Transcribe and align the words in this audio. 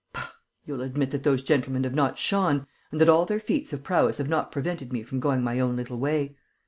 Pah, 0.13 0.31
you'll 0.65 0.81
admit 0.81 1.11
that 1.11 1.21
those 1.21 1.43
gentlemen 1.43 1.83
have 1.83 1.93
not 1.93 2.17
shone 2.17 2.65
and 2.91 2.99
that 2.99 3.07
all 3.07 3.23
their 3.23 3.39
feats 3.39 3.71
of 3.71 3.83
prowess 3.83 4.17
have 4.17 4.29
not 4.29 4.51
prevented 4.51 4.91
me 4.91 5.03
from 5.03 5.19
going 5.19 5.43
my 5.43 5.59
own 5.59 5.75
little 5.75 5.99
way. 5.99 6.35